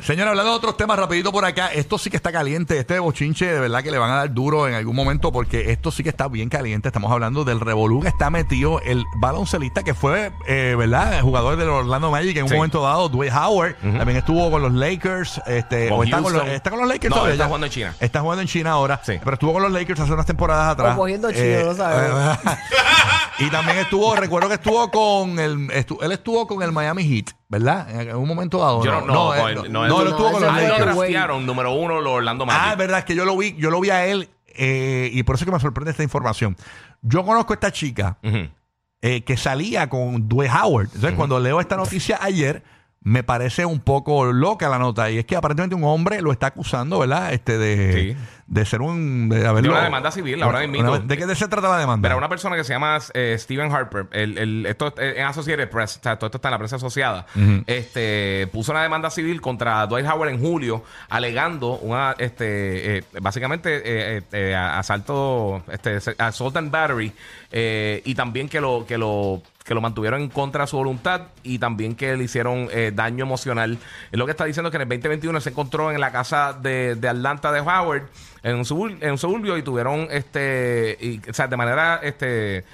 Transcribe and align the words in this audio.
Señora, 0.00 0.30
hablando 0.30 0.52
de 0.52 0.56
otros 0.58 0.76
temas 0.76 0.96
rapidito 0.96 1.32
por 1.32 1.44
acá, 1.44 1.72
esto 1.72 1.98
sí 1.98 2.08
que 2.08 2.16
está 2.16 2.30
caliente, 2.30 2.78
este 2.78 3.00
bochinche 3.00 3.46
de 3.46 3.58
verdad 3.58 3.82
que 3.82 3.90
le 3.90 3.98
van 3.98 4.12
a 4.12 4.14
dar 4.18 4.32
duro 4.32 4.68
en 4.68 4.74
algún 4.74 4.94
momento 4.94 5.32
porque 5.32 5.72
esto 5.72 5.90
sí 5.90 6.04
que 6.04 6.08
está 6.10 6.28
bien 6.28 6.48
caliente, 6.48 6.86
estamos 6.86 7.10
hablando 7.10 7.42
del 7.44 7.58
revolú 7.58 8.00
que 8.00 8.06
está 8.06 8.30
metido 8.30 8.80
el 8.82 9.04
baloncelista 9.16 9.82
que 9.82 9.94
fue, 9.94 10.30
eh, 10.46 10.76
¿verdad? 10.78 11.20
Jugador 11.22 11.56
del 11.56 11.68
Orlando 11.68 12.12
Magic 12.12 12.36
en 12.36 12.44
un 12.44 12.48
Sí. 12.48 12.54
momento 12.54 12.80
dado, 12.80 13.08
Dwight 13.08 13.32
Howard, 13.34 13.74
también 13.80 14.18
estuvo 14.18 14.48
con 14.52 14.62
los 14.62 14.72
Lakers, 14.72 15.42
este, 15.46 15.90
o 15.90 16.04
está, 16.04 16.22
con 16.22 16.32
los, 16.32 16.42
Houston. 16.42 16.54
está 16.54 16.70
con 16.70 16.78
los 16.78 16.88
Lakers 16.88 17.10
No, 17.10 17.16
todavía 17.16 17.32
está 17.34 17.46
jugando 17.46 17.66
en 17.66 17.72
China. 17.72 17.94
Está 17.98 18.20
jugando 18.20 18.42
en 18.42 18.48
China 18.48 18.70
ahora, 18.70 19.00
Sí. 19.02 19.14
pero 19.18 19.34
estuvo 19.34 19.52
con 19.52 19.62
los 19.64 19.72
Lakers 19.72 19.98
hace 19.98 20.12
unas 20.12 20.26
temporadas 20.26 20.74
atrás. 20.74 20.94
O 20.94 20.98
cogiendo 20.98 21.32
chino, 21.32 21.64
no 21.64 21.74
sabemos. 21.74 22.38
y 23.40 23.50
también 23.50 23.78
estuvo, 23.78 24.14
recuerdo 24.16 24.48
que 24.48 24.54
estuvo 24.54 24.90
con 24.90 25.38
el, 25.38 25.68
estu- 25.68 25.98
él 26.02 26.12
estuvo 26.12 26.46
con 26.46 26.62
el 26.62 26.72
Miami 26.72 27.04
Heat, 27.04 27.34
¿verdad? 27.48 28.00
En 28.00 28.16
un 28.16 28.26
momento 28.26 28.58
dado. 28.58 28.84
Yo 28.84 28.90
no, 28.92 29.06
no, 29.06 29.34
él- 29.48 29.54
no, 29.54 29.62
no, 29.62 29.68
no, 29.88 30.00
él- 30.00 30.06
él 30.06 30.08
estuvo 30.12 30.32
con 30.32 30.42
los 30.42 30.50
A 30.52 30.60
él 30.62 30.68
lo 30.68 30.78
Lakers. 30.78 30.96
draftearon 30.96 31.46
número 31.46 31.72
uno 31.72 32.00
los 32.00 32.12
Orlando 32.14 32.46
Magic. 32.46 32.62
Ah, 32.64 32.72
es 32.72 32.78
verdad, 32.78 32.98
es 33.00 33.04
que 33.04 33.14
yo 33.14 33.24
lo 33.24 33.36
vi, 33.36 33.54
yo 33.58 33.70
lo 33.70 33.80
vi 33.80 33.90
a 33.90 34.06
él 34.06 34.28
eh, 34.46 35.10
y 35.12 35.22
por 35.22 35.36
eso 35.36 35.44
es 35.44 35.46
que 35.46 35.52
me 35.52 35.60
sorprende 35.60 35.90
esta 35.92 36.02
información. 36.02 36.56
Yo 37.02 37.24
conozco 37.24 37.52
a 37.52 37.54
esta 37.54 37.70
chica 37.70 38.18
eh, 39.00 39.22
que 39.22 39.36
salía 39.36 39.88
con 39.88 40.28
Dwight 40.28 40.50
Howard. 40.52 40.86
Entonces, 40.86 41.12
cuando 41.14 41.38
leo 41.38 41.60
esta 41.60 41.76
noticia 41.76 42.18
ayer, 42.20 42.62
me 43.00 43.22
parece 43.22 43.64
un 43.64 43.80
poco 43.80 44.32
loca 44.32 44.68
la 44.68 44.78
nota. 44.78 45.10
Y 45.10 45.18
es 45.18 45.24
que 45.24 45.36
aparentemente 45.36 45.74
un 45.74 45.84
hombre 45.84 46.20
lo 46.20 46.32
está 46.32 46.48
acusando, 46.48 46.98
¿verdad? 46.98 47.32
Este 47.32 47.56
de, 47.56 47.92
Sí. 48.14 48.16
de 48.48 48.64
ser 48.66 48.82
un. 48.82 49.28
De, 49.28 49.46
haberlo- 49.46 49.62
De 49.62 49.68
una 49.70 49.84
demanda 49.84 50.10
civil, 50.10 50.42
ahora 50.42 50.66
mismo. 50.66 50.98
¿De 50.98 51.16
qué 51.16 51.24
de 51.26 51.34
se 51.36 51.46
trata 51.48 51.68
la 51.68 51.78
demanda? 51.78 52.06
Pero 52.08 52.18
una 52.18 52.28
persona 52.28 52.56
que 52.56 52.64
se 52.64 52.72
llama 52.72 52.98
eh, 53.14 53.36
Stephen 53.38 53.72
Harper, 53.72 54.06
el, 54.12 54.36
el- 54.36 54.66
esto 54.66 54.88
es 54.98 55.16
en 55.16 55.24
Associated 55.24 55.70
Press, 55.70 55.98
o 55.98 56.02
sea, 56.02 56.16
todo 56.18 56.26
esto 56.26 56.38
está 56.38 56.48
en 56.48 56.52
la 56.52 56.58
prensa 56.58 56.76
asociada, 56.76 57.26
este, 57.66 58.48
puso 58.52 58.72
una 58.72 58.82
demanda 58.82 59.10
civil 59.10 59.40
contra 59.40 59.86
Dwight 59.86 60.06
Howard 60.06 60.30
en 60.30 60.40
julio, 60.40 60.82
alegando 61.08 61.78
una, 61.78 62.14
este, 62.18 62.98
eh, 62.98 63.04
básicamente 63.20 63.76
eh, 63.76 63.82
eh, 64.18 64.22
eh, 64.32 64.54
asalto, 64.54 65.62
este, 65.70 65.98
assault 66.18 66.56
and 66.56 66.70
battery, 66.70 67.12
eh, 67.52 68.02
y 68.04 68.14
también 68.14 68.48
que 68.48 68.60
lo, 68.60 68.84
que 68.86 68.98
lo 68.98 69.42
que 69.68 69.74
lo 69.74 69.80
mantuvieron 69.82 70.22
en 70.22 70.28
contra 70.30 70.62
de 70.64 70.66
su 70.68 70.76
voluntad 70.78 71.28
y 71.44 71.58
también 71.58 71.94
que 71.94 72.16
le 72.16 72.24
hicieron 72.24 72.68
eh, 72.72 72.90
daño 72.92 73.24
emocional. 73.24 73.78
Es 74.10 74.18
lo 74.18 74.24
que 74.24 74.30
está 74.32 74.46
diciendo 74.46 74.70
que 74.70 74.78
en 74.78 74.82
el 74.82 74.88
2021 74.88 75.40
se 75.42 75.50
encontró 75.50 75.92
en 75.92 76.00
la 76.00 76.10
casa 76.10 76.54
de, 76.54 76.94
de 76.96 77.08
Atlanta 77.08 77.52
de 77.52 77.60
Howard, 77.60 78.04
en 78.42 78.56
un, 78.56 78.64
subur- 78.64 78.96
en 79.00 79.10
un 79.12 79.18
suburbio, 79.18 79.58
y 79.58 79.62
tuvieron, 79.62 80.08
este, 80.10 80.96
y, 81.00 81.20
o 81.30 81.34
sea, 81.34 81.46
de 81.48 81.56
manera, 81.58 82.00
este, 82.02 82.58
eh, 82.58 82.64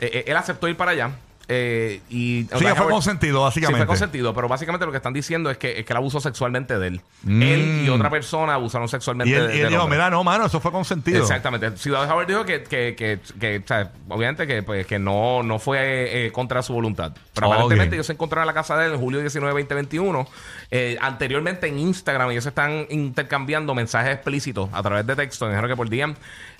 eh, 0.00 0.24
él 0.26 0.36
aceptó 0.36 0.66
ir 0.68 0.76
para 0.76 0.92
allá. 0.92 1.10
Eh, 1.54 2.00
y 2.08 2.46
Sí, 2.58 2.64
fue 2.76 2.88
consentido, 2.88 3.38
Sí, 3.38 3.44
básicamente. 3.60 3.78
fue 3.78 3.86
consentido, 3.86 4.34
pero 4.34 4.48
básicamente 4.48 4.86
lo 4.86 4.92
que 4.92 4.96
están 4.96 5.12
diciendo 5.12 5.50
es 5.50 5.58
que, 5.58 5.78
es 5.80 5.84
que 5.84 5.92
él 5.92 5.96
abusó 5.96 6.20
sexualmente 6.20 6.78
de 6.78 6.86
él. 6.88 7.00
Mm. 7.24 7.42
Él 7.42 7.82
y 7.84 7.88
otra 7.90 8.08
persona 8.10 8.54
abusaron 8.54 8.88
sexualmente 8.88 9.30
y 9.30 9.34
él, 9.34 9.48
de, 9.48 9.56
y 9.56 9.60
él 9.60 9.68
dijo, 9.68 9.86
mira, 9.88 10.08
no, 10.10 10.24
mano, 10.24 10.46
eso 10.46 10.60
fue 10.60 10.72
consentido. 10.72 11.20
Exactamente. 11.20 11.76
Ciudad 11.76 12.10
Howard 12.10 12.26
dijo 12.26 12.44
que, 12.44 12.62
que, 12.62 12.94
que, 12.96 13.20
que, 13.38 13.58
o 13.58 13.66
sea, 13.66 13.92
obviamente 14.08 14.46
que, 14.46 14.62
pues, 14.62 14.86
que 14.86 14.98
no, 14.98 15.42
no 15.42 15.58
fue 15.58 16.26
eh, 16.26 16.32
contra 16.32 16.62
su 16.62 16.72
voluntad. 16.72 17.12
Pero 17.34 17.48
Ok. 17.48 17.52
aparentemente 17.54 17.96
ellos 17.96 18.06
se 18.06 18.12
encontraron 18.14 18.44
en 18.44 18.54
la 18.54 18.54
casa 18.54 18.76
de 18.78 18.86
él 18.86 18.92
en 18.94 19.00
julio 19.00 19.20
19 19.20 19.52
2021. 19.62 20.26
Eh, 20.70 20.96
anteriormente 21.00 21.66
en 21.66 21.78
Instagram 21.78 22.30
ellos 22.30 22.46
están 22.46 22.86
intercambiando 22.90 23.74
mensajes 23.74 24.14
explícitos 24.14 24.68
a 24.72 24.82
través 24.82 25.06
de 25.06 25.16
texto, 25.16 25.46
dijeron 25.48 25.68
que 25.68 25.76
por 25.76 25.88
DM. 25.90 26.14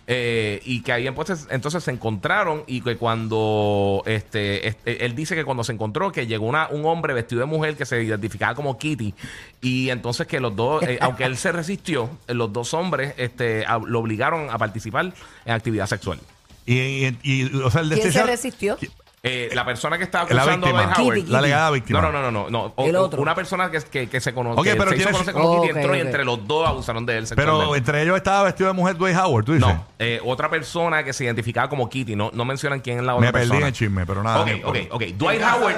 Eh, 0.07 0.61
y 0.65 0.81
que 0.83 0.93
ahí 0.93 1.07
entonces, 1.07 1.47
entonces 1.51 1.85
se 1.85 1.91
encontraron 1.93 2.65
y 2.67 2.81
que 2.81 2.97
cuando 2.97 4.03
este, 4.07 4.67
este, 4.69 5.05
él 5.05 5.15
dice 5.15 5.35
que 5.35 5.45
cuando 5.45 5.63
se 5.65 5.73
encontró 5.73 6.11
que 6.13 6.27
llegó 6.27 6.47
una, 6.47 6.69
un 6.69 6.85
hombre 6.87 7.15
vestido 7.15 7.41
de 7.41 7.47
mujer 7.47 7.77
que 7.77 7.87
se 7.87 8.03
identificaba 8.03 8.55
como 8.55 8.79
Kitty 8.79 9.15
y 9.61 9.91
entonces 9.91 10.27
que 10.27 10.41
los 10.41 10.55
dos 10.57 10.83
eh, 10.83 10.99
aunque 11.01 11.25
él 11.25 11.37
se 11.37 11.53
resistió 11.53 12.11
eh, 12.27 12.35
los 12.35 12.53
dos 12.53 12.75
hombres 12.75 13.15
este, 13.17 13.65
a- 13.67 13.79
lo 13.79 14.01
obligaron 14.01 14.51
a 14.51 14.59
participar 14.59 15.13
en 15.45 15.53
actividad 15.53 15.87
sexual 15.87 16.19
Y, 16.67 16.75
y- 16.75 17.19
y, 17.23 17.55
o 17.63 17.71
sea, 17.71 17.81
el 17.83 17.91
¿Quién 17.91 18.13
se 18.13 18.23
resistió? 18.25 18.77
Eh, 19.25 19.51
la 19.55 19.65
persona 19.65 19.99
que 19.99 20.05
estaba 20.05 20.25
La 20.31 20.43
acusando 20.43 20.67
a 20.67 20.71
víctima. 20.71 20.83
Dwight 20.83 20.99
Howard 20.99 21.17
Kitty, 21.19 21.31
La 21.31 21.39
alegada 21.39 21.71
víctima. 21.71 22.01
no, 22.01 22.11
no, 22.11 22.23
no, 22.23 22.31
no, 22.33 22.51
no. 22.51 22.73
O- 22.75 22.87
El 22.89 22.97
otro. 22.97 23.23
Una 23.23 23.37
persona 23.37 23.71
que, 23.71 23.79
que, 23.81 24.09
que 24.09 24.21
se 24.21 24.35
conoce, 24.35 24.59
Ok, 24.61 24.65
que 24.67 24.75
pero 24.75 24.91
se 24.91 24.97
hizo 24.97 25.05
tienes- 25.05 25.13
conocer 25.13 25.35
como 25.35 25.49
Oh, 25.49 25.61
Kitty 25.63 25.71
ok, 25.71 25.77
entró 25.77 25.95
y 25.97 26.01
ok. 26.01 26.07
entre 26.07 26.25
los 26.25 26.49
dos 26.49 26.69
abusaron 26.69 27.07
de 27.07 27.19
él 27.19 27.25
Pero 27.29 27.37
sexualmente. 27.53 27.79
entre 27.79 28.03
ellos 28.03 28.17
estaba 28.17 28.43
vestido 28.43 28.67
de 28.69 28.73
mujer 28.75 28.97
Dwight 28.97 29.17
Howard, 29.17 29.45
tú 29.45 29.53
dices. 29.53 29.69
no, 29.69 29.87
eh, 30.01 30.21
otra 30.25 30.51
persona 30.51 31.05
que 31.05 31.13
se 31.13 31.23
identificaba 31.25 31.69
como 31.69 31.89
Kitty, 31.89 32.17
no, 32.17 32.31
no 32.35 32.45
mencionan 32.45 32.81
quién 32.81 32.99
es 32.99 33.05
la 33.05 33.15
otra 33.15 33.27
Me 33.29 33.33
perdí 33.33 33.45
persona. 33.51 33.61
en 33.61 33.67
el 33.69 33.73
chisme, 33.73 34.07
pero 34.07 34.25
nada. 34.25 34.41
Ok, 34.41 34.49
ok, 34.65 34.77
ok. 34.91 35.03
Dwight 35.15 35.41
Howard. 35.43 35.77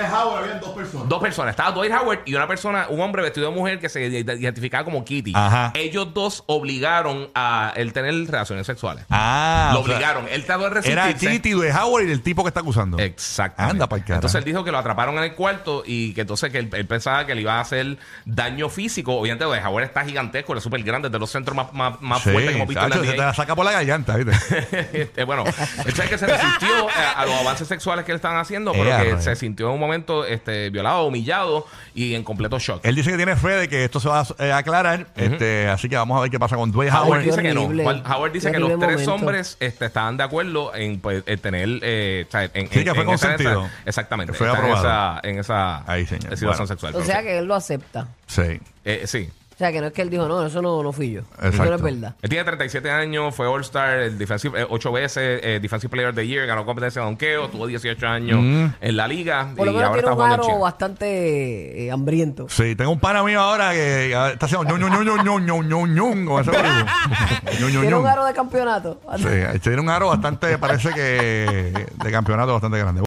dos 1.06 1.20
personas. 1.20 1.50
Estaba 1.50 1.72
Dwight 1.72 1.92
Howard 1.92 2.20
y 2.24 2.34
una 2.34 2.46
persona, 2.48 2.86
un 2.88 3.00
hombre 3.02 3.20
vestido 3.22 3.50
de 3.50 3.54
mujer 3.54 3.78
que 3.78 3.90
se 3.90 4.08
id- 4.08 4.40
identificaba 4.40 4.84
como 4.84 5.04
Kitty. 5.04 5.32
Ajá. 5.34 5.70
Ellos 5.74 6.14
dos 6.14 6.44
obligaron 6.46 7.28
a 7.34 7.74
él 7.76 7.92
tener 7.92 8.14
relaciones 8.26 8.66
sexuales. 8.66 9.04
Ah, 9.10 9.72
Lo 9.74 9.80
o 9.80 9.84
sea, 9.84 9.96
obligaron. 9.96 10.26
Él 10.30 10.46
trató 10.46 10.70
de 10.70 10.80
Era 10.90 11.04
resistirse. 11.08 11.40
Titi 11.40 11.52
de 11.60 11.72
Howard 11.74 12.06
y 12.06 12.10
el 12.10 12.22
tipo 12.22 12.42
que 12.42 12.48
está 12.48 12.60
acusando. 12.60 12.96
Exacto. 13.34 13.62
Anda 13.62 13.88
pa'l 13.88 14.00
carajo. 14.02 14.14
Entonces 14.18 14.38
él 14.38 14.44
dijo 14.44 14.62
que 14.62 14.70
lo 14.70 14.78
atraparon 14.78 15.16
en 15.18 15.24
el 15.24 15.34
cuarto 15.34 15.82
y 15.84 16.12
que 16.14 16.20
entonces 16.20 16.52
que 16.52 16.58
él, 16.58 16.70
él 16.72 16.86
pensaba 16.86 17.26
que 17.26 17.34
le 17.34 17.40
iba 17.40 17.54
a 17.54 17.60
hacer 17.60 17.96
daño 18.24 18.68
físico. 18.68 19.14
Obviamente, 19.16 19.44
de 19.44 19.58
Howard 19.64 19.84
está 19.84 20.04
gigantesco, 20.04 20.52
él 20.52 20.58
es 20.58 20.62
súper 20.64 20.82
grande, 20.84 21.08
es 21.08 21.12
de 21.12 21.18
los 21.18 21.30
centros 21.30 21.56
más, 21.56 21.72
más, 21.72 22.00
más 22.00 22.22
Sí, 22.22 22.30
fuertes 22.30 22.50
que 22.52 22.56
hemos 22.56 22.68
visto 22.68 22.84
en 22.84 22.90
la 22.90 22.96
se 22.96 23.02
te 23.02 23.08
NBA. 23.16 23.26
la 23.26 23.34
saca 23.34 23.56
por 23.56 23.64
la 23.64 23.72
garganta, 23.72 24.16
¿viste? 24.16 24.32
Este, 25.04 25.24
bueno, 25.24 25.44
él 25.44 25.94
sabe 25.94 26.08
que 26.08 26.18
se 26.18 26.26
resistió 26.26 26.68
a, 26.96 27.12
a 27.20 27.26
los 27.26 27.34
avances 27.34 27.66
sexuales 27.68 28.04
que 28.04 28.12
le 28.12 28.16
estaban 28.16 28.38
haciendo, 28.38 28.72
pero 28.72 28.84
Ea, 28.84 29.02
que 29.02 29.20
se 29.22 29.34
sintió 29.36 29.66
en 29.68 29.74
un 29.74 29.80
momento 29.80 30.24
este, 30.24 30.70
violado, 30.70 31.04
humillado 31.06 31.66
y 31.94 32.14
en 32.14 32.22
completo 32.22 32.58
shock. 32.58 32.80
Él 32.84 32.94
dice 32.94 33.10
que 33.10 33.16
tiene 33.16 33.34
fe 33.36 33.48
de 33.50 33.68
que 33.68 33.84
esto 33.84 33.98
se 34.00 34.08
va 34.08 34.20
a 34.20 34.26
eh, 34.38 34.52
aclarar. 34.52 35.06
este, 35.16 35.68
así 35.68 35.88
que 35.88 35.96
vamos 35.96 36.18
a 36.18 36.22
ver 36.22 36.30
qué 36.30 36.38
pasa 36.38 36.56
con 36.56 36.70
Dwight 36.70 36.92
Howard 36.92 37.06
Howard. 37.08 37.22
dice 37.24 37.42
que 37.42 37.54
no. 37.54 37.62
Howard- 37.68 38.32
dice 38.32 38.52
que 38.52 38.58
los 38.58 38.78
tres 38.78 38.92
momento. 38.92 39.14
hombres 39.14 39.56
este, 39.60 39.86
estaban 39.86 40.16
de 40.16 40.24
acuerdo 40.24 40.74
en, 40.74 41.00
pues, 41.00 41.22
en 41.26 41.38
tener. 41.40 41.68
eh, 41.82 42.26
en, 42.32 42.68
Sí, 42.70 42.78
en- 42.78 42.84
que 42.84 42.94
fue 42.94 43.04
en 43.04 43.10
esa- 43.32 43.70
exactamente. 43.84 44.32
Fue 44.32 44.46
están 44.46 44.64
en 44.64 44.70
aprobado. 44.72 45.18
esa, 45.20 45.28
en 45.28 45.38
esa 45.38 45.90
Ahí, 45.90 46.06
señor. 46.06 46.36
situación 46.36 46.48
Bueno. 46.50 46.66
sexual. 46.66 46.94
O 46.96 47.02
sea 47.04 47.22
que 47.22 47.38
él 47.38 47.44
lo 47.46 47.54
acepta. 47.54 48.08
Sí. 48.26 48.60
Eh, 48.84 49.02
sí. 49.06 49.30
O 49.54 49.56
sea 49.56 49.70
que 49.70 49.80
no 49.80 49.86
es 49.86 49.92
que 49.92 50.02
él 50.02 50.10
dijo, 50.10 50.26
no, 50.26 50.44
eso 50.44 50.60
no, 50.60 50.82
no 50.82 50.90
fui 50.90 51.12
yo. 51.12 51.20
Eso 51.20 51.28
no 51.42 51.46
Exacto. 51.48 51.74
es 51.76 51.82
verdad. 51.82 52.16
Él 52.22 52.28
tiene 52.28 52.44
37 52.44 52.90
años, 52.90 53.32
fue 53.36 53.46
All-Star, 53.46 54.00
el 54.00 54.18
defensive, 54.18 54.62
eh, 54.62 54.66
ocho 54.68 54.90
veces 54.90 55.38
eh, 55.44 55.60
Defensive 55.62 55.88
Player 55.92 56.08
of 56.10 56.16
the 56.16 56.26
Year, 56.26 56.44
ganó 56.44 56.66
competencia 56.66 57.00
de 57.02 57.06
donkeo, 57.06 57.48
tuvo 57.50 57.68
18 57.68 58.04
años 58.08 58.40
en 58.80 58.96
la 58.96 59.06
liga 59.06 59.50
Por 59.56 59.66
lo 59.66 59.70
y 59.70 59.76
menos 59.76 59.90
ahora 59.90 59.92
tiene 59.92 59.98
está 60.00 60.10
un 60.10 60.16
jugando 60.16 60.44
aro 60.48 60.58
bastante 60.58 61.84
eh, 61.86 61.92
hambriento. 61.92 62.48
Sí, 62.48 62.74
tengo 62.74 62.90
un 62.90 62.98
pana 62.98 63.22
mío 63.22 63.40
ahora 63.40 63.70
que 63.70 64.06
está 64.32 64.46
haciendo 64.46 64.76
ñu, 64.76 64.88
ñu, 64.88 65.04
ñu, 65.04 65.22
ñu, 65.22 65.38
ñu, 65.38 65.62
ñu, 65.62 65.86
ñu, 65.86 66.26
con 66.28 66.42
ese 66.42 66.50
grupo. 66.50 66.90
Ñu, 67.60 67.68
ñu, 67.68 67.80
Tiene 67.80 67.94
un 67.94 68.02
ñu. 68.02 68.08
aro 68.08 68.24
de 68.24 68.32
campeonato. 68.34 69.00
Sí, 69.18 69.58
tiene 69.62 69.80
un 69.80 69.88
aro 69.88 70.08
bastante, 70.08 70.58
parece 70.58 70.90
que 70.92 71.86
de 71.94 72.10
campeonato 72.10 72.54
bastante 72.54 72.78
grande. 72.78 73.00